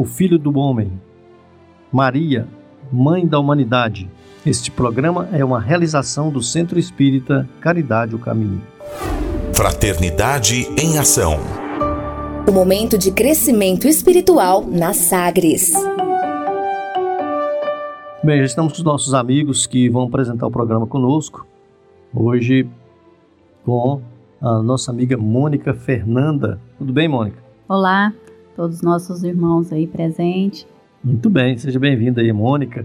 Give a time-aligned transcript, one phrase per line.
[0.00, 0.90] o Filho do Homem,
[1.92, 2.48] Maria,
[2.90, 4.10] Mãe da Humanidade.
[4.46, 8.62] Este programa é uma realização do Centro Espírita Caridade o Caminho.
[9.52, 11.38] Fraternidade em Ação.
[12.48, 15.74] O momento de crescimento espiritual na Sagres.
[18.24, 21.46] Bem, já estamos com os nossos amigos que vão apresentar o programa conosco.
[22.14, 22.66] Hoje
[23.66, 24.00] com
[24.40, 26.58] a nossa amiga Mônica Fernanda.
[26.78, 27.36] Tudo bem, Mônica?
[27.68, 28.14] Olá,
[28.60, 30.66] todos os nossos irmãos aí presentes.
[31.02, 32.84] Muito bem, seja bem-vinda aí, Mônica.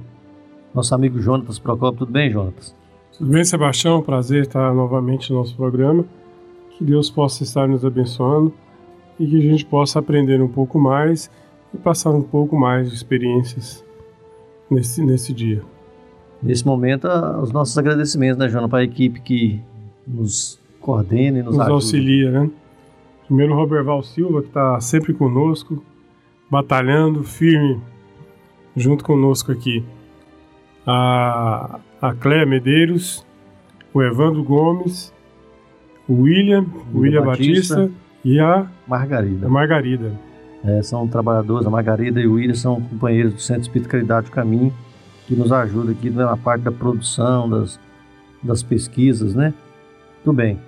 [0.74, 2.74] Nosso amigo Jonatas Procopio, tudo bem, Jonatas?
[3.18, 4.02] Tudo bem, Sebastião?
[4.02, 6.06] Prazer estar novamente no nosso programa.
[6.70, 8.54] Que Deus possa estar nos abençoando
[9.20, 11.30] e que a gente possa aprender um pouco mais
[11.74, 13.84] e passar um pouco mais de experiências
[14.72, 15.62] nesse, nesse dia.
[16.42, 17.06] Nesse momento,
[17.44, 19.60] os nossos agradecimentos, né, Jonas, para a equipe que
[20.08, 21.74] nos coordena e nos, nos ajuda.
[21.74, 22.50] auxilia, né?
[23.26, 25.84] Primeiro o Roberval Silva, que está sempre conosco,
[26.50, 27.82] batalhando firme
[28.76, 29.84] junto conosco aqui.
[30.86, 33.26] A, a Cléia Medeiros,
[33.94, 35.14] o Evandro Gomes,
[36.08, 39.48] o William, o William Batista, Batista, e a Margarida.
[39.48, 40.12] A Margarida.
[40.64, 44.32] É, são trabalhadores, a Margarida e o William são companheiros do Centro Espírito Caridade do
[44.32, 44.74] Caminho,
[45.28, 47.80] que nos ajuda aqui na parte da produção, das,
[48.42, 49.54] das pesquisas, né?
[50.24, 50.60] Tudo bem.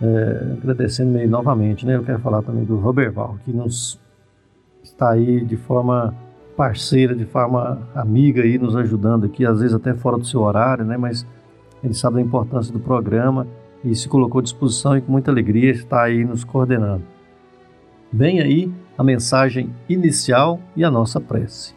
[0.00, 1.96] É, agradecendo novamente, né?
[1.96, 3.98] Eu quero falar também do Roberval, que nos
[4.82, 6.14] está aí de forma
[6.56, 10.84] parceira, de forma amiga aí, nos ajudando aqui, às vezes até fora do seu horário,
[10.84, 10.96] né?
[10.96, 11.26] Mas
[11.82, 13.46] ele sabe da importância do programa
[13.84, 17.02] e se colocou à disposição e com muita alegria está aí nos coordenando.
[18.12, 21.74] Vem aí a mensagem inicial e a nossa prece.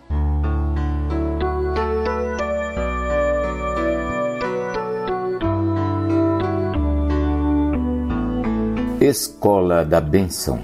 [9.01, 10.61] Escola da Benção,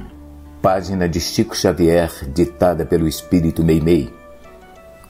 [0.61, 4.13] página de Chico Xavier, ditada pelo Espírito Meimei.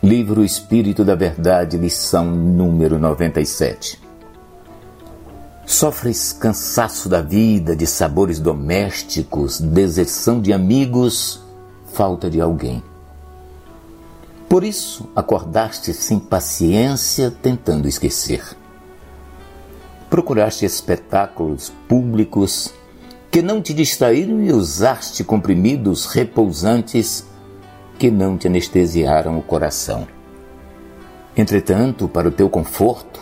[0.02, 4.02] Livro Espírito da Verdade, lição número 97.
[5.66, 11.44] Sofres cansaço da vida, de sabores domésticos, deserção de amigos,
[11.92, 12.82] falta de alguém.
[14.48, 18.42] Por isso, acordaste sem paciência, tentando esquecer.
[20.10, 22.74] Procuraste espetáculos públicos
[23.38, 27.24] que não te distraíram e usaste comprimidos repousantes
[28.00, 30.08] que não te anestesiaram o coração.
[31.36, 33.22] Entretanto, para o teu conforto,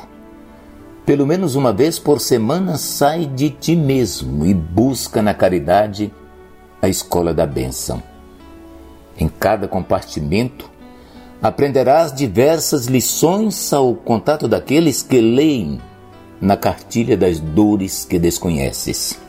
[1.06, 6.14] pelo menos uma vez por semana sai de ti mesmo e busca na caridade
[6.82, 8.02] a escola da bênção.
[9.20, 10.72] Em cada compartimento
[11.42, 15.82] aprenderás diversas lições ao contato daqueles que leem
[16.40, 19.25] na cartilha das dores que desconheces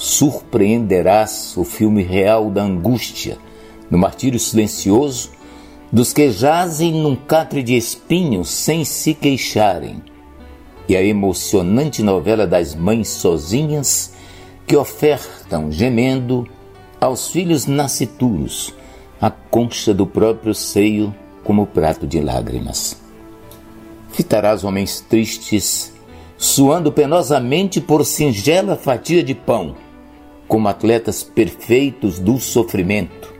[0.00, 3.36] surpreenderás o filme real da angústia,
[3.90, 5.28] no martírio silencioso
[5.92, 10.02] dos que jazem num catre de espinhos sem se queixarem,
[10.88, 14.14] e a emocionante novela das mães sozinhas
[14.66, 16.48] que ofertam, gemendo,
[16.98, 18.74] aos filhos nascituros
[19.20, 22.96] a concha do próprio seio como prato de lágrimas.
[24.12, 25.92] Fitarás homens tristes,
[26.38, 29.76] suando penosamente por singela fatia de pão,
[30.50, 33.32] como atletas perfeitos do sofrimento,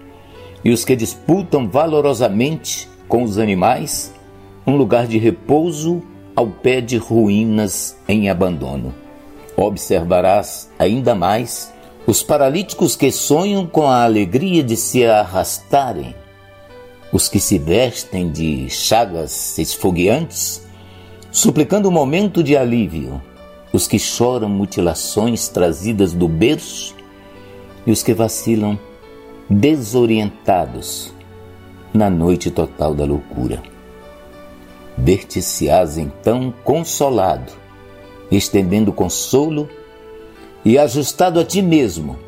[0.64, 4.14] e os que disputam valorosamente com os animais
[4.64, 6.04] um lugar de repouso
[6.36, 8.94] ao pé de ruínas em abandono.
[9.56, 11.74] Observarás ainda mais
[12.06, 16.14] os paralíticos que sonham com a alegria de se arrastarem,
[17.12, 20.64] os que se vestem de chagas esfogueantes,
[21.32, 23.20] suplicando um momento de alívio,
[23.72, 26.99] os que choram mutilações trazidas do berço
[27.86, 28.78] e os que vacilam
[29.48, 31.12] desorientados
[31.92, 33.62] na noite total da loucura.
[34.96, 37.52] ver-te-se-ás então consolado,
[38.30, 39.68] estendendo consolo
[40.64, 42.18] e ajustado a ti mesmo,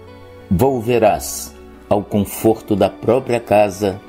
[0.50, 1.54] volverás
[1.88, 4.00] ao conforto da própria casa,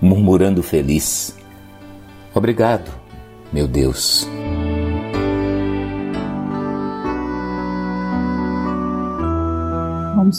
[0.00, 1.36] murmurando feliz:
[2.34, 2.90] Obrigado,
[3.52, 4.28] meu Deus.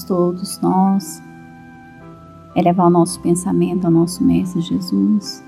[0.01, 1.21] Todos nós.
[2.55, 5.43] Elevar o nosso pensamento ao nosso Mestre Jesus,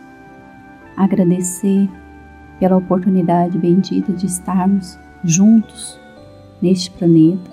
[0.97, 1.89] agradecer
[2.59, 5.99] pela oportunidade bendita de estarmos juntos
[6.61, 7.51] neste planeta,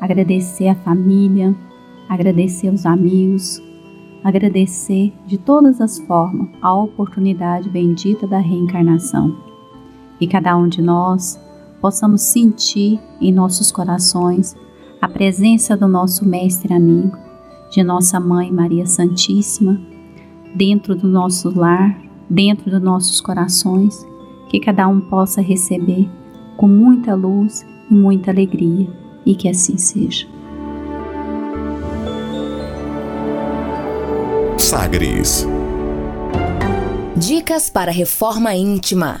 [0.00, 1.54] agradecer a família,
[2.08, 3.62] agradecer os amigos,
[4.22, 9.36] agradecer de todas as formas a oportunidade bendita da reencarnação.
[10.20, 11.40] E cada um de nós
[11.80, 14.56] possamos sentir em nossos corações
[15.04, 17.14] a presença do nosso Mestre amigo,
[17.70, 19.78] de nossa Mãe Maria Santíssima,
[20.54, 21.94] dentro do nosso lar,
[22.30, 23.94] dentro dos nossos corações,
[24.48, 26.08] que cada um possa receber
[26.56, 28.88] com muita luz e muita alegria,
[29.26, 30.26] e que assim seja.
[34.56, 35.46] Sagres.
[37.14, 39.20] Dicas para reforma íntima.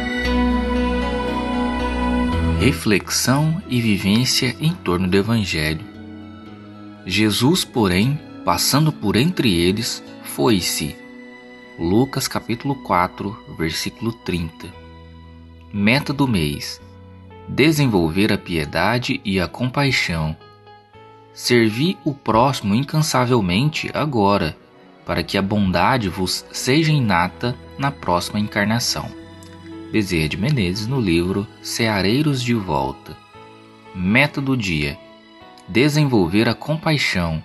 [2.61, 5.83] Reflexão e vivência em torno do Evangelho.
[7.07, 10.95] Jesus, porém, passando por entre eles, foi-se.
[11.79, 14.67] Lucas capítulo 4, versículo 30.
[15.73, 16.79] Meta do mês:
[17.47, 20.37] desenvolver a piedade e a compaixão.
[21.33, 24.55] Servi o próximo incansavelmente agora,
[25.03, 29.20] para que a bondade vos seja inata na próxima encarnação.
[29.91, 33.17] Bezerra de Menezes no livro Ceareiros de Volta.
[33.93, 34.97] Meta do dia:
[35.67, 37.43] desenvolver a compaixão.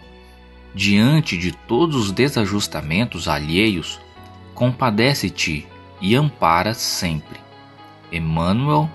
[0.72, 3.98] Diante de todos os desajustamentos alheios,
[4.54, 5.66] compadece-te
[6.00, 7.40] e ampara sempre.
[8.12, 8.88] Emmanuel,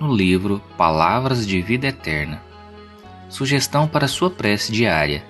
[0.00, 2.42] no livro Palavras de Vida Eterna.
[3.28, 5.24] Sugestão para sua prece diária: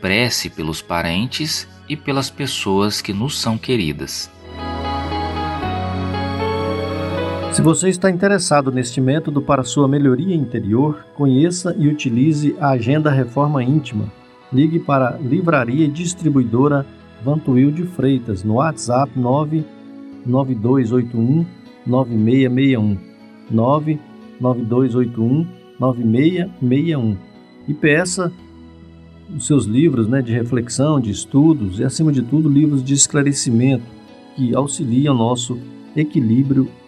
[0.00, 4.28] prece pelos parentes e pelas pessoas que nos são queridas.
[7.52, 13.10] Se você está interessado neste método para sua melhoria interior, conheça e utilize a Agenda
[13.10, 14.12] Reforma Íntima.
[14.52, 16.84] Ligue para Livraria e Distribuidora
[17.24, 21.44] Vantuil de Freitas no WhatsApp 99281
[21.86, 22.98] 9661
[23.50, 25.46] 99281
[25.80, 27.16] 9661
[27.66, 28.30] e peça
[29.34, 33.84] os seus livros né, de reflexão, de estudos e, acima de tudo, livros de esclarecimento
[34.36, 35.58] que auxiliam nosso
[35.96, 36.68] equilíbrio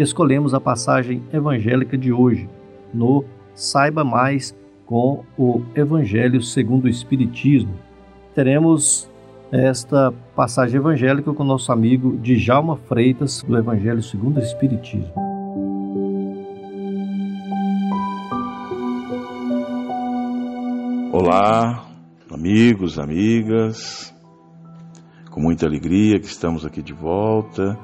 [0.00, 2.48] que escolhemos a passagem evangélica de hoje,
[2.90, 3.22] no
[3.54, 7.74] Saiba Mais com o Evangelho segundo o Espiritismo.
[8.34, 9.10] Teremos
[9.52, 15.12] esta passagem evangélica com nosso amigo Djalma Freitas, do Evangelho segundo o Espiritismo.
[21.12, 21.84] Olá,
[22.32, 24.14] amigos, amigas,
[25.30, 27.78] com muita alegria que estamos aqui de volta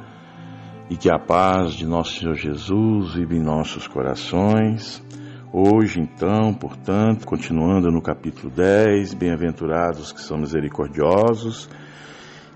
[0.88, 5.02] e que a paz de nosso Senhor Jesus vive em nossos corações.
[5.52, 11.68] Hoje, então, portanto, continuando no capítulo 10, bem-aventurados que são misericordiosos,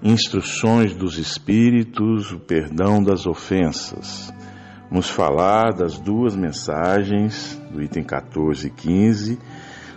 [0.02, 4.32] instruções dos Espíritos, o perdão das ofensas.
[4.88, 9.38] Vamos falar das duas mensagens, do item 14 e 15,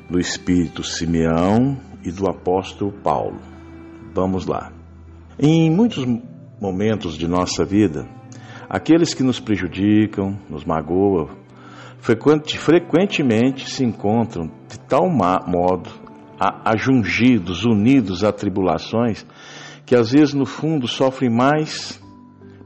[0.09, 3.39] do Espírito Simeão e do Apóstolo Paulo.
[4.13, 4.71] Vamos lá.
[5.39, 6.05] Em muitos
[6.61, 8.07] momentos de nossa vida,
[8.73, 11.29] Aqueles que nos prejudicam, nos magoam,
[11.99, 15.91] frequentemente se encontram de tal modo
[16.39, 19.27] ajungidos, unidos a tribulações,
[19.85, 22.01] que às vezes no fundo sofrem mais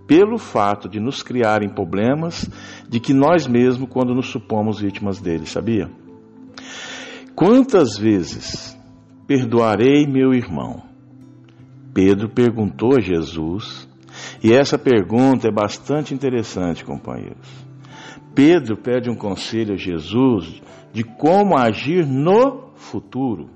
[0.07, 2.49] pelo fato de nos criarem problemas
[2.87, 5.91] de que nós mesmos quando nos supomos vítimas deles, sabia?
[7.35, 8.79] Quantas vezes
[9.27, 10.83] perdoarei meu irmão?
[11.93, 13.89] Pedro perguntou a Jesus,
[14.43, 17.47] e essa pergunta é bastante interessante, companheiros.
[18.33, 20.61] Pedro pede um conselho a Jesus
[20.93, 23.49] de como agir no futuro,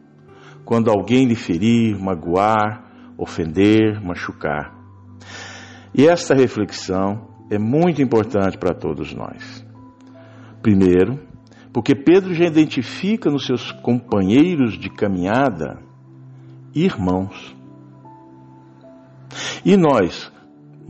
[0.66, 4.74] quando alguém lhe ferir, magoar, ofender, machucar.
[5.94, 9.66] E esta reflexão é muito importante para todos nós.
[10.62, 11.20] Primeiro,
[11.74, 15.80] porque Pedro já identifica nos seus companheiros de caminhada
[16.74, 17.56] irmãos.
[19.64, 20.32] E nós,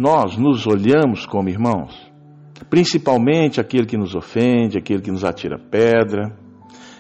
[0.01, 2.12] nós nos olhamos como irmãos?
[2.70, 6.38] principalmente aquele que nos ofende, aquele que nos atira pedra,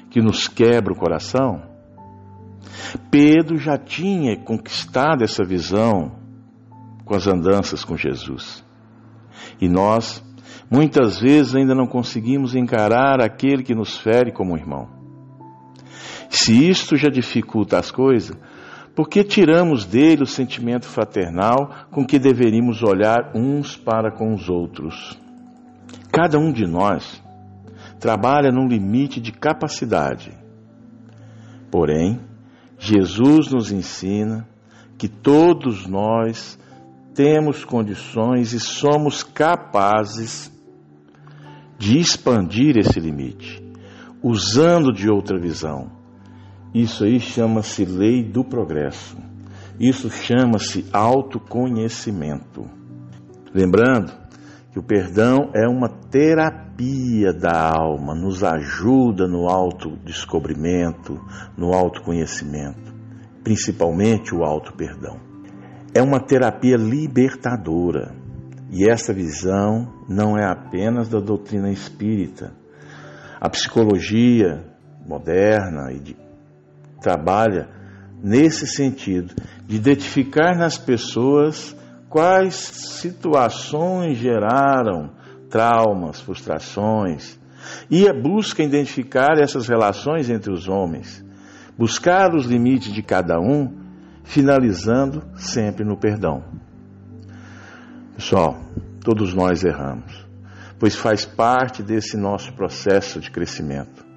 [0.09, 1.63] que nos quebra o coração.
[3.09, 6.11] Pedro já tinha conquistado essa visão
[7.05, 8.63] com as andanças com Jesus.
[9.59, 10.23] E nós,
[10.69, 14.89] muitas vezes, ainda não conseguimos encarar aquele que nos fere como irmão.
[16.29, 18.37] Se isto já dificulta as coisas,
[18.95, 24.49] por que tiramos dele o sentimento fraternal com que deveríamos olhar uns para com os
[24.49, 25.17] outros?
[26.11, 27.21] Cada um de nós
[27.99, 30.37] trabalha num limite de capacidade.
[31.69, 32.19] Porém,
[32.77, 34.47] Jesus nos ensina
[34.97, 36.59] que todos nós
[37.13, 40.51] temos condições e somos capazes
[41.77, 43.63] de expandir esse limite,
[44.21, 46.00] usando de outra visão.
[46.73, 49.17] Isso aí chama-se lei do progresso.
[49.79, 52.69] Isso chama-se autoconhecimento.
[53.53, 54.13] Lembrando
[54.71, 61.19] que o perdão é uma terapia da alma, nos ajuda no autodescobrimento,
[61.57, 62.93] no autoconhecimento,
[63.43, 65.19] principalmente o auto-perdão.
[65.93, 68.15] É uma terapia libertadora.
[68.71, 72.53] E essa visão não é apenas da doutrina espírita.
[73.41, 74.63] A psicologia
[75.05, 76.15] moderna e de,
[77.01, 77.67] trabalha
[78.23, 79.33] nesse sentido
[79.65, 81.75] de identificar nas pessoas
[82.07, 85.11] quais situações geraram
[85.49, 87.37] traumas, frustrações,
[87.89, 91.23] e a busca identificar essas relações entre os homens,
[91.77, 93.77] buscar os limites de cada um,
[94.23, 96.43] finalizando sempre no perdão.
[98.15, 98.59] Pessoal,
[99.03, 100.25] todos nós erramos,
[100.79, 104.10] pois faz parte desse nosso processo de crescimento.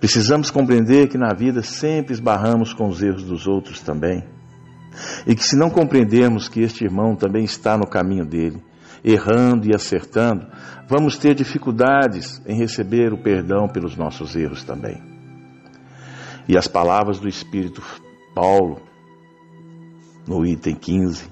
[0.00, 4.24] Precisamos compreender que na vida sempre esbarramos com os erros dos outros também
[5.26, 8.62] e que se não compreendermos que este irmão também está no caminho dele,
[9.04, 10.46] errando e acertando,
[10.88, 15.00] vamos ter dificuldades em receber o perdão pelos nossos erros também.
[16.48, 17.82] E as palavras do Espírito
[18.34, 18.80] Paulo,
[20.26, 21.28] no item 15,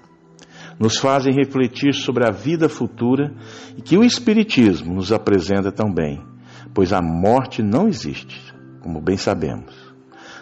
[0.78, 3.32] nos fazem refletir sobre a vida futura
[3.76, 6.20] e que o Espiritismo nos apresenta também,
[6.74, 9.72] pois a morte não existe, como bem sabemos.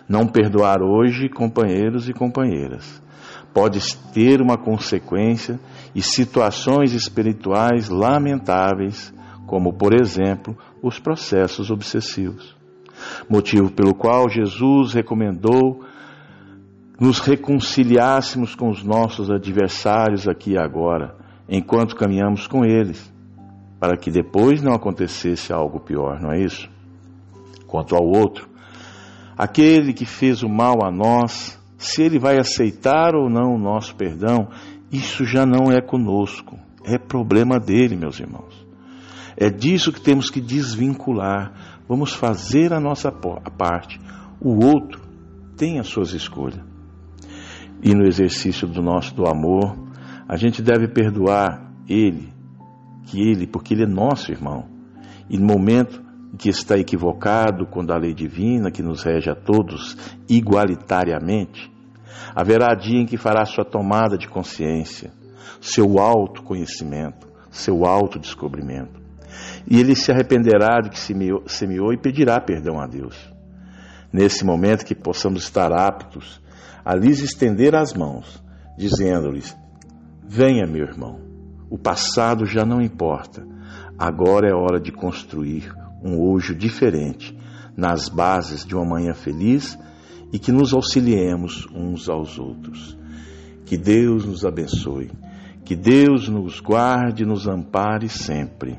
[0.08, 3.02] Não perdoar hoje, companheiros e companheiras,
[3.52, 3.80] pode
[4.12, 5.60] ter uma consequência
[5.94, 9.12] e situações espirituais lamentáveis,
[9.46, 12.56] como, por exemplo, os processos obsessivos.
[13.28, 15.84] Motivo pelo qual Jesus recomendou
[16.98, 21.16] nos reconciliássemos com os nossos adversários aqui e agora,
[21.48, 23.11] enquanto caminhamos com eles,
[23.82, 26.70] para que depois não acontecesse algo pior, não é isso?
[27.66, 28.48] Quanto ao outro,
[29.36, 33.96] aquele que fez o mal a nós, se ele vai aceitar ou não o nosso
[33.96, 34.46] perdão,
[34.92, 38.54] isso já não é conosco, é problema dele, meus irmãos.
[39.36, 41.80] É disso que temos que desvincular.
[41.88, 44.00] Vamos fazer a nossa parte.
[44.40, 45.00] O outro
[45.56, 46.60] tem as suas escolhas.
[47.82, 49.76] E no exercício do nosso do amor,
[50.28, 52.32] a gente deve perdoar ele,
[53.06, 54.68] que ele, porque ele é nosso irmão.
[55.28, 56.02] E no momento
[56.38, 59.96] que está equivocado quando a lei divina que nos rege a todos
[60.28, 61.72] igualitariamente,
[62.34, 65.12] Haverá dia em que fará sua tomada de consciência,
[65.60, 69.00] seu autoconhecimento, seu autodescobrimento.
[69.68, 73.16] E ele se arrependerá de que semeou, semeou e pedirá perdão a Deus.
[74.12, 76.40] Nesse momento que possamos estar aptos
[76.84, 78.42] a lhes estender as mãos,
[78.76, 79.56] dizendo-lhes:
[80.26, 81.20] Venha, meu irmão,
[81.72, 83.46] o passado já não importa,
[83.98, 85.74] agora é hora de construir
[86.04, 87.34] um hoje diferente,
[87.74, 89.78] nas bases de uma manhã feliz
[90.30, 92.94] e que nos auxiliemos uns aos outros.
[93.64, 95.10] Que Deus nos abençoe,
[95.64, 98.78] que Deus nos guarde e nos ampare sempre.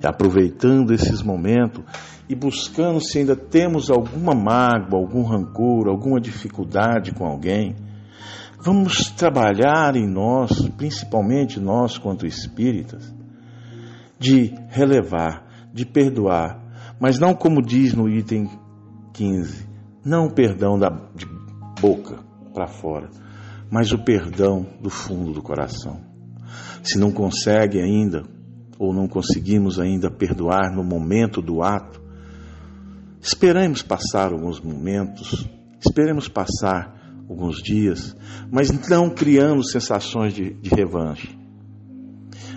[0.00, 1.82] E aproveitando esses momentos
[2.28, 7.74] e buscando se ainda temos alguma mágoa, algum rancor, alguma dificuldade com alguém,
[8.58, 13.14] Vamos trabalhar em nós, principalmente nós quanto espíritas,
[14.18, 16.62] de relevar, de perdoar,
[16.98, 18.48] mas não como diz no item
[19.12, 19.68] 15,
[20.04, 21.26] não o perdão da, de
[21.80, 22.18] boca
[22.54, 23.10] para fora,
[23.70, 26.00] mas o perdão do fundo do coração.
[26.82, 28.24] Se não consegue ainda,
[28.78, 32.00] ou não conseguimos ainda perdoar no momento do ato,
[33.20, 35.46] esperemos passar alguns momentos,
[35.80, 36.95] esperemos passar
[37.28, 38.16] alguns dias,
[38.50, 41.36] mas não criando sensações de, de revanche,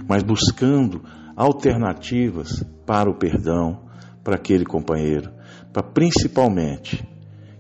[0.08, 1.04] mas buscando
[1.36, 3.90] alternativas para o perdão
[4.24, 5.32] para aquele companheiro,
[5.74, 7.08] para principalmente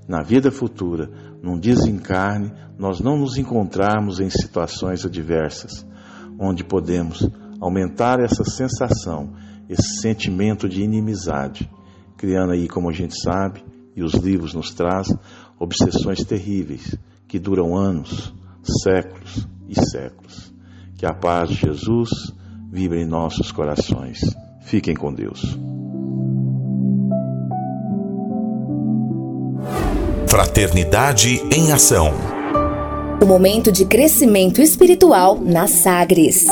[0.07, 1.09] na vida futura,
[1.41, 5.85] num desencarne, nós não nos encontrarmos em situações adversas,
[6.39, 7.27] onde podemos
[7.61, 9.33] aumentar essa sensação,
[9.67, 11.69] esse sentimento de inimizade,
[12.17, 13.63] criando aí, como a gente sabe,
[13.95, 15.17] e os livros nos trazem,
[15.59, 16.95] obsessões terríveis
[17.27, 18.33] que duram anos,
[18.81, 20.53] séculos e séculos.
[20.97, 22.09] Que a paz de Jesus
[22.71, 24.19] vibre em nossos corações.
[24.61, 25.57] Fiquem com Deus.
[30.27, 32.13] Fraternidade em Ação.
[33.21, 36.47] O momento de crescimento espiritual na Sagres.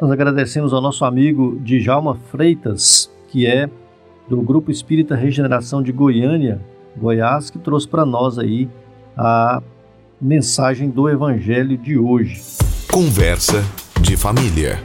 [0.00, 3.70] Nós agradecemos ao nosso amigo Djalma Freitas, que é
[4.32, 6.58] do Grupo Espírita Regeneração de Goiânia,
[6.96, 8.66] Goiás, que trouxe para nós aí
[9.14, 9.62] a
[10.18, 12.40] mensagem do Evangelho de hoje.
[12.90, 13.62] Conversa
[14.00, 14.78] de família.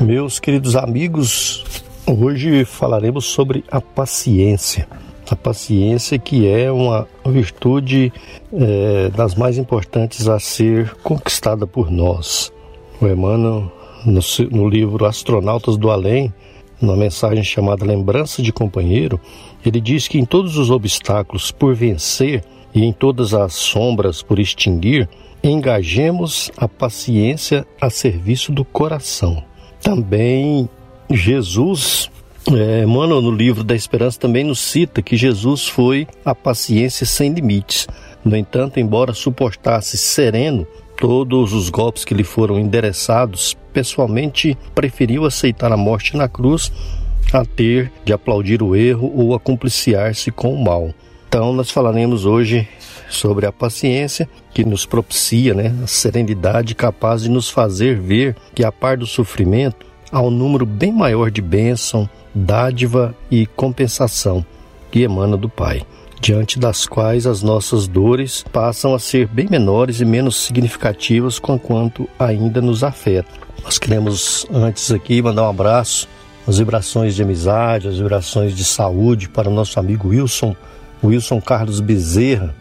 [0.00, 1.62] Meus queridos amigos,
[2.06, 4.88] hoje falaremos sobre a paciência.
[5.30, 8.12] A paciência que é uma virtude
[8.52, 12.52] é, das mais importantes a ser conquistada por nós.
[13.00, 13.70] O Emmanuel,
[14.04, 14.20] no,
[14.50, 16.34] no livro Astronautas do Além,
[16.80, 19.20] numa mensagem chamada Lembrança de Companheiro,
[19.64, 22.42] ele diz que em todos os obstáculos por vencer
[22.74, 25.08] e em todas as sombras por extinguir,
[25.44, 29.42] engajemos a paciência a serviço do coração.
[29.80, 30.68] Também
[31.08, 32.10] Jesus,
[32.48, 37.32] é, Emmanuel, no livro da Esperança, também nos cita que Jesus foi a paciência sem
[37.32, 37.86] limites.
[38.24, 45.72] No entanto, embora suportasse sereno todos os golpes que lhe foram endereçados, pessoalmente preferiu aceitar
[45.72, 46.72] a morte na cruz
[47.32, 50.92] a ter de aplaudir o erro ou a cumpliciar-se com o mal.
[51.28, 52.68] Então, nós falaremos hoje
[53.08, 58.64] sobre a paciência que nos propicia né, a serenidade capaz de nos fazer ver que,
[58.64, 64.44] a par do sofrimento, há um número bem maior de bênção, dádiva e compensação
[64.90, 65.82] que emana do Pai,
[66.20, 72.08] diante das quais as nossas dores passam a ser bem menores e menos significativas quanto
[72.18, 73.38] ainda nos afetam.
[73.62, 76.08] Nós queremos antes aqui mandar um abraço,
[76.46, 80.56] as vibrações de amizade, as vibrações de saúde para o nosso amigo Wilson,
[81.04, 82.54] Wilson Carlos Bezerra,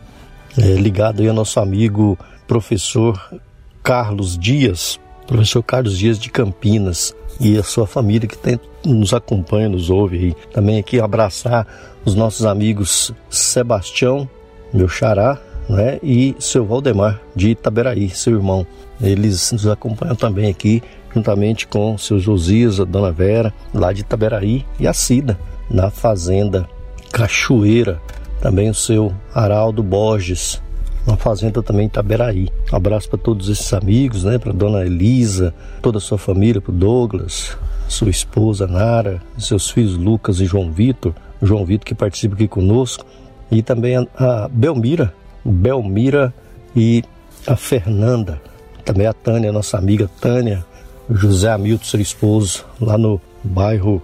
[0.58, 3.34] é, ligado aí ao nosso amigo professor
[3.82, 9.70] Carlos Dias, professor Carlos Dias de Campinas e a sua família que tem, nos acompanha,
[9.70, 10.36] nos ouve aí.
[10.52, 11.66] Também aqui abraçar
[12.04, 14.30] os nossos amigos Sebastião,
[14.74, 18.66] meu xará, né, e seu Valdemar de Itaberaí, seu irmão.
[19.02, 20.82] Eles nos acompanham também aqui,
[21.14, 26.68] juntamente com seu Josias, a Dona Vera, lá de Itaberaí, e a Cida, na fazenda
[27.12, 28.02] Cachoeira,
[28.42, 30.62] também o seu Araldo Borges,
[31.10, 32.50] uma fazenda também em Itaberaí.
[32.72, 34.38] Um abraço para todos esses amigos, né?
[34.38, 40.40] Para dona Elisa, toda a sua família, para Douglas, sua esposa Nara, seus filhos Lucas
[40.40, 43.06] e João Vitor, João Vitor que participa aqui conosco,
[43.52, 46.34] e também a, a Belmira, Belmira
[46.76, 47.04] e
[47.48, 48.40] a Fernanda,
[48.86, 50.64] também a Tânia, nossa amiga Tânia,
[51.10, 54.02] José Hamilton, seu esposo, lá no bairro,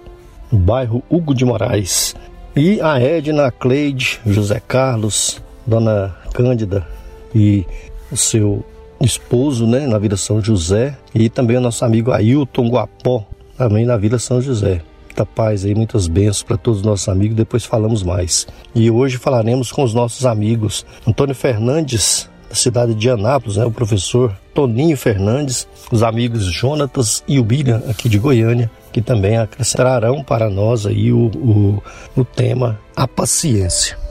[0.52, 2.16] no bairro Hugo de Moraes.
[2.56, 6.86] E a Edna, a Cleide, José Carlos, Dona Cândida
[7.34, 7.66] e
[8.12, 8.64] o seu
[9.00, 13.26] esposo, né, na Vila São José, e também o nosso amigo Ailton Guapó,
[13.58, 14.82] também na Vila São José.
[15.06, 18.46] Muita paz aí, muitas bênçãos para todos os nossos amigos, depois falamos mais.
[18.74, 23.72] E hoje falaremos com os nossos amigos Antônio Fernandes, da cidade de Anápolis, né, o
[23.72, 30.22] professor Toninho Fernandes, os amigos Jonatas e o William, aqui de Goiânia, que também acrescentarão
[30.22, 31.84] para nós aí o, o,
[32.16, 34.05] o tema a paciência.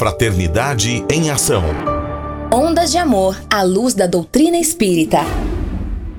[0.00, 1.62] Fraternidade em ação.
[2.50, 5.18] Ondas de amor à luz da doutrina espírita.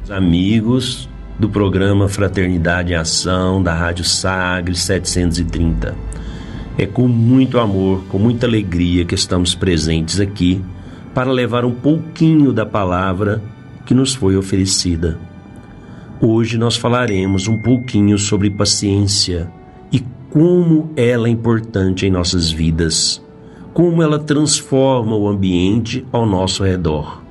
[0.08, 5.96] Amigos do programa Fraternidade em Ação da Rádio Sagres 730.
[6.78, 10.64] É com muito amor, com muita alegria que estamos presentes aqui
[11.12, 13.42] para levar um pouquinho da palavra
[13.84, 15.18] que nos foi oferecida
[16.22, 19.52] Hoje nós falaremos um pouquinho sobre paciência
[19.92, 23.20] e como ela é importante em nossas vidas,
[23.74, 27.22] como ela transforma o ambiente ao nosso redor.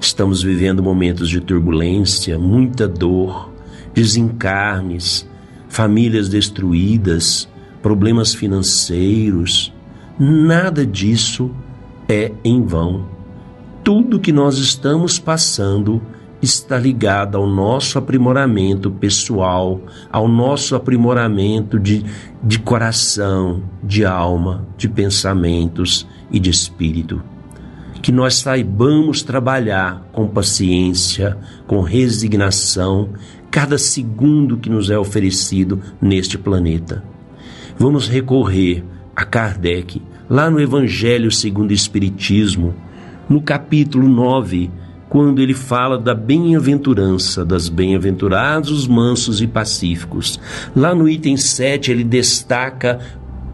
[0.00, 3.50] Estamos vivendo momentos de turbulência, muita dor,
[3.94, 5.28] desencarnes,
[5.68, 7.48] famílias destruídas,
[7.82, 9.72] problemas financeiros.
[10.18, 11.50] Nada disso
[12.08, 13.06] é em vão.
[13.82, 16.02] Tudo que nós estamos passando
[16.42, 19.80] está ligado ao nosso aprimoramento pessoal,
[20.12, 22.04] ao nosso aprimoramento de,
[22.42, 27.22] de coração, de alma, de pensamentos e de espírito
[28.06, 33.08] que nós saibamos trabalhar com paciência, com resignação,
[33.50, 37.02] cada segundo que nos é oferecido neste planeta.
[37.76, 38.84] Vamos recorrer
[39.16, 42.76] a Kardec, lá no Evangelho segundo o Espiritismo,
[43.28, 44.70] no capítulo 9,
[45.08, 50.38] quando ele fala da bem-aventurança, das bem-aventurados os mansos e pacíficos.
[50.74, 53.00] Lá no item 7, ele destaca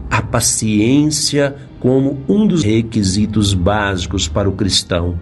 [0.09, 5.17] a paciência como um dos requisitos básicos para o cristão.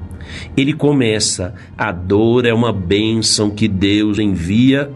[0.55, 4.91] Ele começa: a dor é uma bênção que Deus envia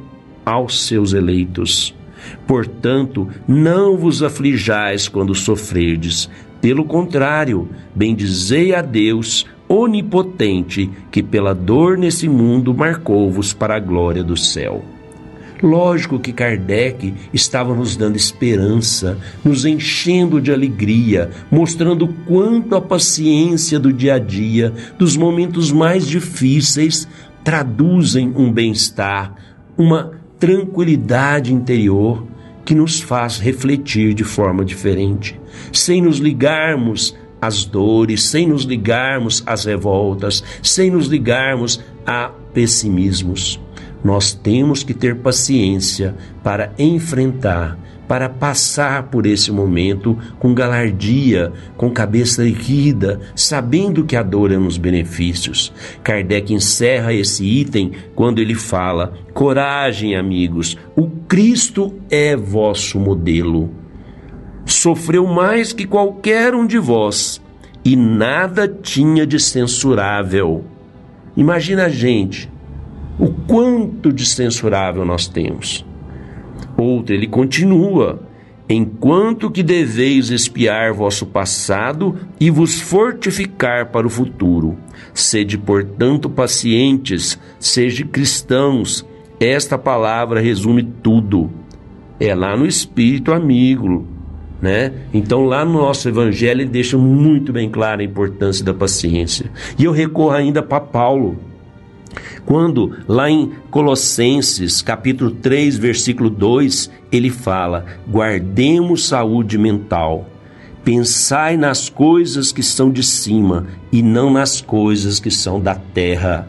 [0.45, 1.93] aos seus eleitos.
[2.47, 6.29] Portanto, não vos aflijais quando sofrerdes.
[6.61, 14.23] Pelo contrário, bendizei a Deus, onipotente, que pela dor nesse mundo marcou-vos para a glória
[14.23, 14.83] do céu.
[15.63, 23.79] Lógico que Kardec estava nos dando esperança, nos enchendo de alegria, mostrando quanto a paciência
[23.79, 27.07] do dia a dia, dos momentos mais difíceis,
[27.43, 29.33] traduzem um bem-estar,
[29.77, 32.25] uma tranquilidade interior
[32.65, 35.39] que nos faz refletir de forma diferente,
[35.71, 43.59] sem nos ligarmos às dores, sem nos ligarmos às revoltas, sem nos ligarmos a pessimismos.
[44.03, 51.89] Nós temos que ter paciência para enfrentar, para passar por esse momento com galardia, com
[51.89, 55.73] cabeça erguida, sabendo que a dor é nos benefícios.
[56.03, 63.84] Kardec encerra esse item quando ele fala: Coragem, amigos, o Cristo é vosso modelo.
[64.65, 67.41] Sofreu mais que qualquer um de vós
[67.83, 70.63] e nada tinha de censurável.
[71.37, 72.49] Imagina a gente
[73.19, 75.85] o quanto de censurável nós temos.
[76.75, 78.21] Outro, ele continua:
[78.67, 84.77] enquanto que deveis espiar vosso passado e vos fortificar para o futuro.
[85.13, 89.05] Sede, portanto, pacientes, sede cristãos.
[89.39, 91.51] Esta palavra resume tudo.
[92.19, 94.07] É lá no Espírito Amigo,
[94.61, 94.91] né?
[95.13, 99.51] Então, lá no nosso Evangelho, ele deixa muito bem clara a importância da paciência.
[99.77, 101.37] E eu recorro ainda para Paulo
[102.45, 110.29] quando lá em Colossenses, capítulo 3, versículo 2, ele fala: "Guardemos saúde mental.
[110.83, 116.47] Pensai nas coisas que são de cima e não nas coisas que são da terra."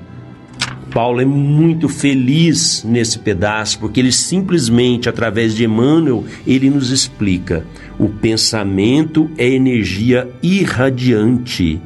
[0.96, 7.66] Paulo é muito feliz nesse pedaço, porque ele simplesmente, através de Emmanuel, ele nos explica:
[7.98, 11.78] o pensamento é energia irradiante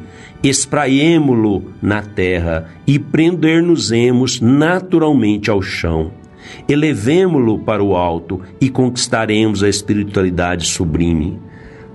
[0.44, 6.12] espraiemo-lo na terra e prender-nos-emos naturalmente ao chão.
[6.68, 11.49] Elevemo-lo para o alto e conquistaremos a espiritualidade sublime.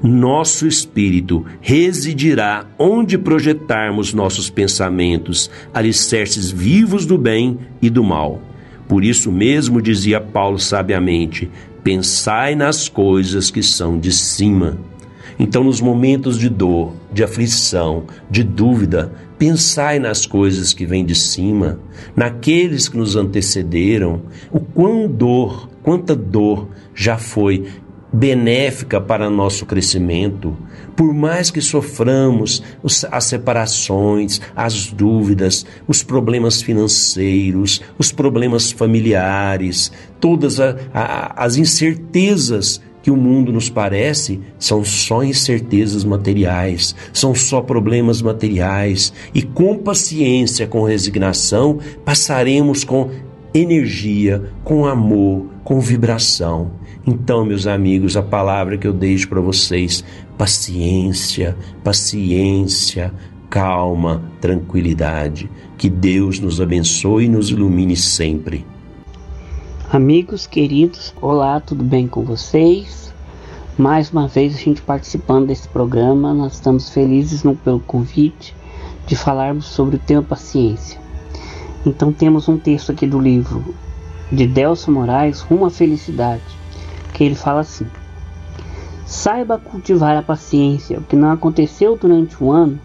[0.07, 8.39] Nosso espírito residirá onde projetarmos nossos pensamentos, alicerces vivos do bem e do mal.
[8.87, 11.49] Por isso mesmo dizia Paulo sabiamente:
[11.83, 14.77] pensai nas coisas que são de cima.
[15.39, 21.15] Então, nos momentos de dor, de aflição, de dúvida, pensai nas coisas que vêm de
[21.15, 21.79] cima,
[22.15, 27.65] naqueles que nos antecederam, o quão dor, quanta dor já foi
[28.15, 30.55] benéfica para nosso crescimento.
[30.95, 32.63] Por mais que soframos
[33.11, 43.17] as separações, as dúvidas, os problemas financeiros, os problemas familiares, todas as incertezas que o
[43.17, 50.83] mundo nos parece são só incertezas materiais, são só problemas materiais, e com paciência, com
[50.83, 53.11] resignação, passaremos com
[53.53, 56.71] energia, com amor, com vibração.
[57.07, 60.03] Então, meus amigos, a palavra que eu deixo para vocês:
[60.35, 63.13] paciência, paciência,
[63.47, 65.49] calma, tranquilidade.
[65.77, 68.65] Que Deus nos abençoe e nos ilumine sempre.
[69.91, 73.13] Amigos queridos, olá, tudo bem com vocês?
[73.77, 78.55] Mais uma vez a gente participando desse programa, nós estamos felizes no, pelo convite
[79.05, 80.99] de falarmos sobre o tema paciência.
[81.85, 83.75] Então temos um texto aqui do livro
[84.31, 86.41] de Delcio Moraes, Rumo à Felicidade,
[87.15, 87.87] que ele fala assim:
[89.05, 90.99] Saiba cultivar a paciência.
[90.99, 92.79] O que não aconteceu durante o ano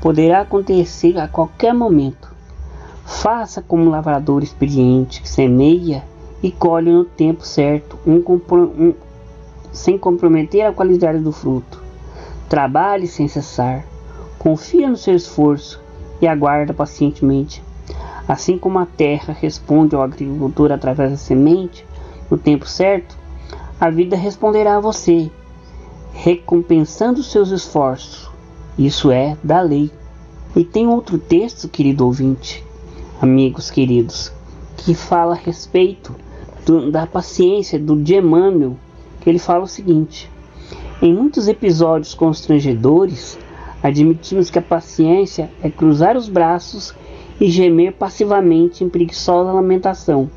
[0.00, 2.34] poderá acontecer a qualquer momento.
[3.04, 6.02] Faça como um lavrador experiente que semeia
[6.42, 8.94] e colhe no tempo certo, um, um,
[9.72, 11.82] sem comprometer a qualidade do fruto.
[12.48, 13.84] Trabalhe sem cessar,
[14.38, 15.82] confia no seu esforço
[16.20, 17.62] e aguarda pacientemente.
[18.26, 21.86] Assim como a terra responde ao agricultor através da semente
[22.30, 23.23] no tempo certo,
[23.80, 25.30] a vida responderá a você,
[26.12, 28.30] recompensando seus esforços.
[28.78, 29.90] Isso é da lei.
[30.54, 32.64] E tem outro texto, querido ouvinte,
[33.20, 34.32] amigos queridos,
[34.76, 36.14] que fala a respeito
[36.64, 38.76] do, da paciência do de Emmanuel,
[39.20, 40.30] que ele fala o seguinte:
[41.02, 43.36] Em muitos episódios constrangedores,
[43.82, 46.94] admitimos que a paciência é cruzar os braços
[47.40, 50.30] e gemer passivamente em preguiçosa lamentação.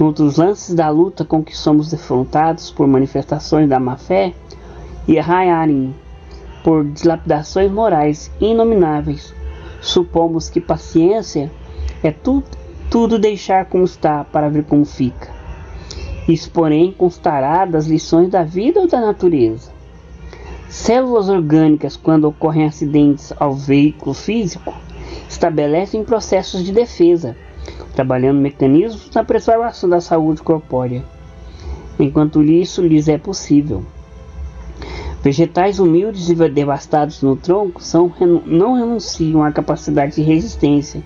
[0.00, 4.32] Noutros lances da luta com que somos defrontados por manifestações da má-fé
[5.06, 5.94] e arraiarem
[6.64, 9.34] por dilapidações morais inomináveis,
[9.82, 11.52] supomos que paciência
[12.02, 12.46] é tudo,
[12.88, 15.28] tudo deixar como está para ver como fica.
[16.26, 19.70] Isso, porém, constará das lições da vida ou da natureza.
[20.70, 24.72] Células orgânicas, quando ocorrem acidentes ao veículo físico,
[25.28, 27.36] estabelecem processos de defesa,
[27.94, 31.04] trabalhando mecanismos na preservação da saúde corpórea,
[31.98, 33.84] enquanto isso lhes é possível.
[35.22, 38.10] Vegetais humildes e devastados no tronco são,
[38.46, 41.02] não renunciam à capacidade de resistência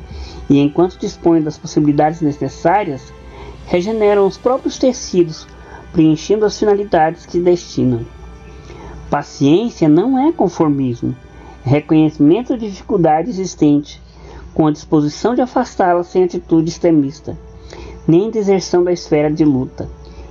[0.48, 3.12] e, enquanto dispõem das possibilidades necessárias,
[3.66, 5.48] regeneram os próprios tecidos,
[5.92, 8.06] preenchendo as finalidades que destinam.
[9.10, 11.16] Paciência não é conformismo,
[11.66, 14.00] é reconhecimento de dificuldade existente
[14.54, 17.36] com a disposição de afastá-la sem atitude extremista,
[18.06, 19.88] nem deserção da esfera de luta,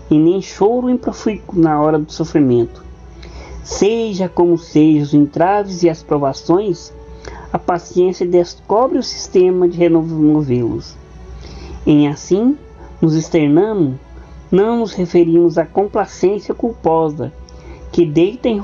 [0.10, 2.84] e nem choro improfícuo na hora do sofrimento.
[3.64, 6.94] Seja como sejam os entraves e as provações,
[7.52, 10.96] a paciência descobre o sistema de removê-los.
[11.86, 12.58] Em assim
[13.02, 13.96] nos externamos,
[14.52, 17.34] não nos referimos à complacência culposa,
[17.92, 18.62] que deita em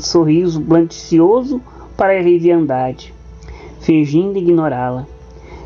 [0.00, 1.60] sorriso blandicioso
[1.96, 3.14] para a leviandade,
[3.80, 5.06] fingindo ignorá-la.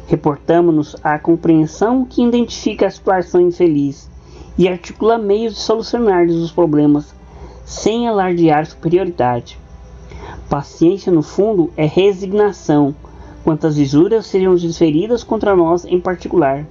[0.06, 4.10] Reportamos-nos à compreensão que identifica a situação infeliz
[4.58, 7.14] e articula meios de solucionar os problemas
[7.64, 9.58] sem alardear superioridade.
[10.48, 12.94] Paciência, no fundo, é resignação
[13.42, 16.66] quantas injúrias sejam desferidas contra nós em particular.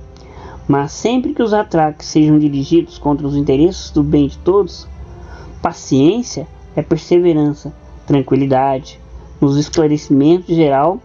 [0.67, 4.87] Mas sempre que os ataques sejam dirigidos contra os interesses do bem de todos,
[5.61, 7.73] paciência é perseverança,
[8.05, 8.99] tranquilidade,
[9.39, 10.99] nos esclarecimentos geral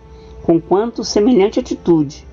[0.47, 2.25] conquanto semelhante atitude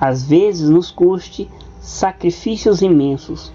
[0.00, 1.48] às vezes nos custe
[1.80, 3.52] sacrifícios imensos.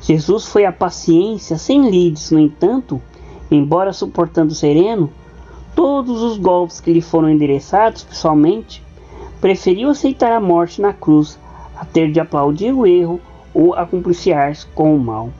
[0.00, 3.02] Jesus foi a paciência sem lides, no entanto,
[3.50, 5.10] embora suportando sereno
[5.74, 8.82] todos os golpes que lhe foram endereçados pessoalmente,
[9.40, 11.38] preferiu aceitar a morte na cruz
[11.76, 13.20] a ter de aplaudir o erro
[13.52, 15.30] ou a cumpliciar-se com o mal.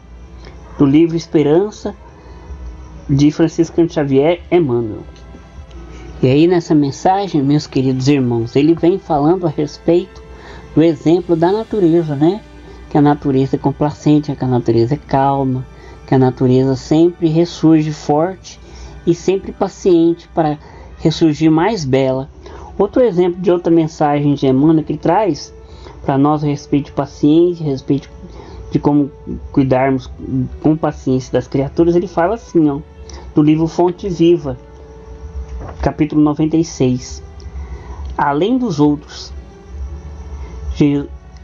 [0.76, 1.94] Do livro Esperança,
[3.08, 5.19] de Francisco Xavier Emmanuel.
[6.22, 10.22] E aí nessa mensagem, meus queridos irmãos, ele vem falando a respeito
[10.74, 12.42] do exemplo da natureza, né?
[12.90, 15.66] Que a natureza é complacente, que a natureza é calma,
[16.06, 18.60] que a natureza sempre ressurge forte
[19.06, 20.58] e sempre paciente para
[20.98, 22.28] ressurgir mais bela.
[22.78, 25.54] Outro exemplo de outra mensagem de Emmanuel que traz
[26.04, 28.10] para nós a respeito de paciência, a respeito
[28.70, 29.10] de como
[29.52, 30.10] cuidarmos
[30.62, 32.80] com paciência das criaturas, ele fala assim, ó,
[33.34, 34.58] do livro Fonte Viva,
[35.82, 37.22] capítulo 96.
[38.16, 39.32] Além dos outros,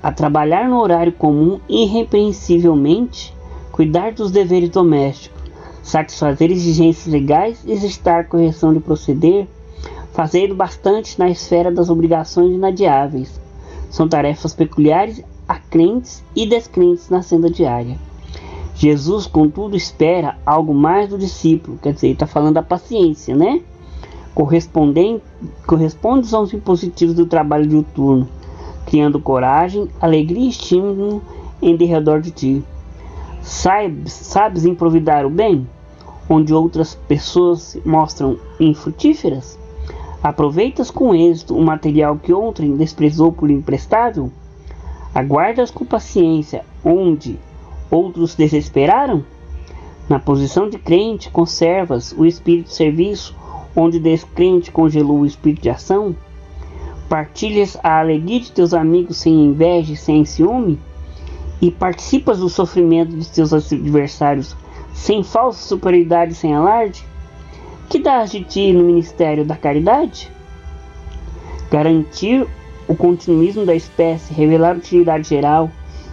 [0.02, 3.34] a trabalhar no horário comum irrepreensivelmente,
[3.70, 5.42] cuidar dos deveres domésticos,
[5.82, 9.46] satisfazer exigências legais, exercitar correção de proceder,
[10.12, 13.40] fazendo bastante na esfera das obrigações inadiáveis.
[13.90, 17.98] São tarefas peculiares a crentes e descrentes na senda diária.
[18.74, 23.60] Jesus, contudo, espera algo mais do discípulo, quer dizer, está falando da paciência, né?
[24.36, 25.22] Correspondem,
[26.34, 28.28] aos impositivos do trabalho diuturno,
[28.84, 31.22] criando coragem, alegria e estímulo
[31.62, 32.64] em derredor de ti.
[33.40, 35.66] Sabes, sabes improvisar o bem,
[36.28, 39.58] onde outras pessoas se mostram infrutíferas?
[40.22, 44.30] Aproveitas com êxito o material que outrem desprezou por imprestável?
[45.14, 47.38] Aguardas com paciência onde
[47.90, 49.24] outros desesperaram?
[50.10, 53.34] Na posição de crente, conservas o espírito de serviço
[53.76, 56.16] onde descrente congelou o espírito de ação?
[57.08, 60.78] Partilhas a alegria de teus amigos sem inveja e sem ciúme?
[61.60, 64.54] e participas do sofrimento de teus adversários
[64.92, 67.04] sem falsa superioridade e sem alarde?
[67.88, 70.30] Que dás de ti no ministério da caridade?
[71.70, 72.46] Garantir
[72.88, 75.70] o continuismo da espécie, revelar utilidade geral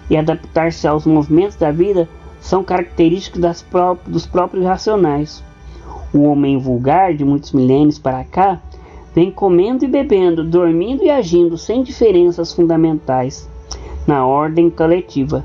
[0.09, 2.07] e adaptar-se aos movimentos da vida
[2.39, 5.43] são características pró dos próprios racionais.
[6.13, 8.61] O homem vulgar de muitos milênios para cá
[9.15, 13.49] vem comendo e bebendo, dormindo e agindo sem diferenças fundamentais
[14.05, 15.43] na ordem coletiva.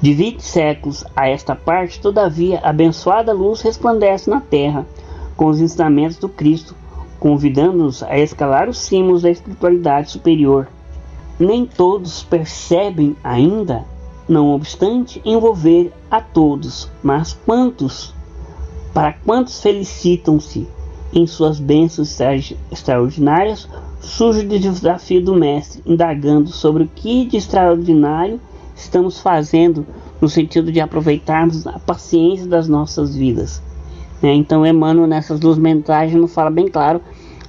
[0.00, 4.86] De vinte séculos a esta parte, todavia, a abençoada luz resplandece na terra
[5.36, 6.74] com os ensinamentos do Cristo,
[7.18, 10.68] convidando-nos a escalar os cimos da espiritualidade superior.
[11.38, 13.84] Nem todos percebem ainda,
[14.28, 18.12] não obstante envolver a todos, mas quantos,
[18.92, 20.68] para quantos felicitam-se
[21.12, 22.18] em suas bênçãos
[22.70, 23.68] extraordinárias,
[24.00, 28.40] surge o desafio do Mestre, indagando sobre o que de extraordinário
[28.74, 29.86] estamos fazendo
[30.20, 33.62] no sentido de aproveitarmos a paciência das nossas vidas.
[34.22, 34.34] Né?
[34.34, 37.00] Então, Emmanuel, nessas duas mensagens, nos fala bem claro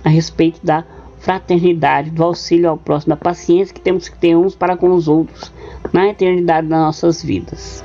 [0.03, 0.84] a respeito da
[1.19, 5.08] fraternidade, do auxílio ao próximo, da paciência que temos que ter uns para com os
[5.08, 5.53] outros
[5.93, 7.84] na eternidade das nossas vidas.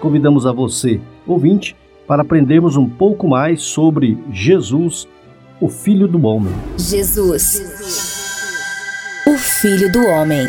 [0.00, 5.06] Convidamos a você, ouvinte, para aprendermos um pouco mais sobre Jesus,
[5.60, 6.52] o Filho do Homem.
[6.78, 7.62] Jesus,
[9.26, 10.46] o Filho do Homem.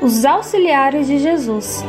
[0.00, 1.82] Os auxiliares de Jesus.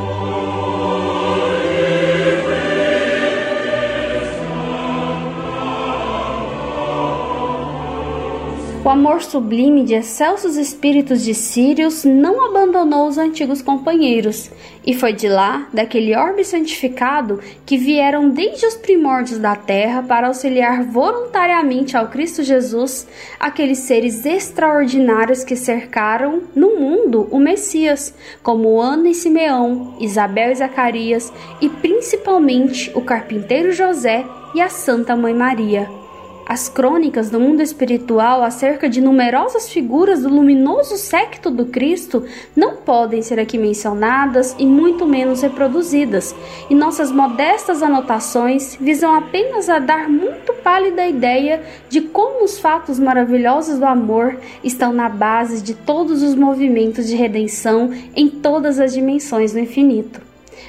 [8.86, 14.48] O amor sublime de excelsos espíritos de Sírios não abandonou os antigos companheiros,
[14.86, 20.28] e foi de lá, daquele orbe santificado, que vieram desde os primórdios da terra para
[20.28, 23.08] auxiliar voluntariamente ao Cristo Jesus
[23.40, 30.54] aqueles seres extraordinários que cercaram no mundo o Messias, como Ana e Simeão, Isabel e
[30.54, 36.05] Zacarias, e principalmente o carpinteiro José e a Santa Mãe Maria.
[36.48, 42.76] As crônicas do mundo espiritual acerca de numerosas figuras do luminoso séquito do Cristo não
[42.76, 46.32] podem ser aqui mencionadas e muito menos reproduzidas,
[46.70, 53.00] e nossas modestas anotações visam apenas a dar muito pálida ideia de como os fatos
[53.00, 58.92] maravilhosos do amor estão na base de todos os movimentos de redenção em todas as
[58.92, 60.20] dimensões do infinito.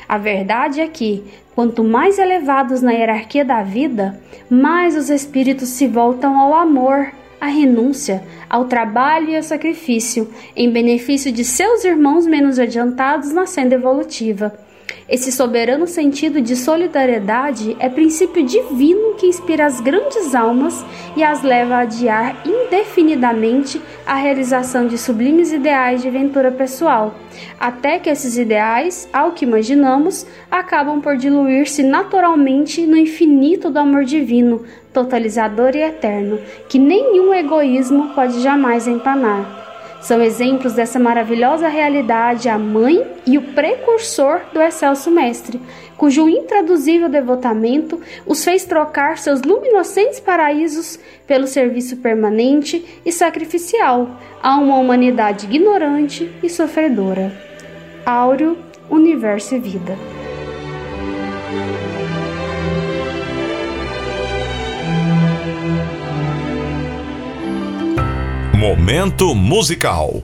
[0.10, 1.24] A verdade é que,
[1.58, 7.48] quanto mais elevados na hierarquia da vida, mais os espíritos se voltam ao amor, à
[7.48, 13.74] renúncia, ao trabalho e ao sacrifício, em benefício de seus irmãos menos adiantados na senda
[13.74, 14.54] evolutiva.
[15.10, 21.42] Esse soberano sentido de solidariedade é princípio divino que inspira as grandes almas e as
[21.44, 27.16] leva a adiar indefinidamente a realização de sublimes ideais de ventura pessoal,
[27.58, 34.04] até que esses ideais, ao que imaginamos, acabam por diluir-se naturalmente no infinito do amor
[34.04, 39.67] divino, totalizador e eterno, que nenhum egoísmo pode jamais empanar.
[40.08, 45.60] São exemplos dessa maravilhosa realidade a mãe e o precursor do excelso mestre,
[45.98, 54.10] cujo intraduzível devotamento os fez trocar seus luminescentes paraísos pelo serviço permanente e sacrificial
[54.42, 57.30] a uma humanidade ignorante e sofredora.
[58.06, 58.58] Áureo,
[58.90, 60.17] Universo e Vida.
[68.58, 70.24] Momento musical.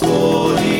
[0.00, 0.79] Господи.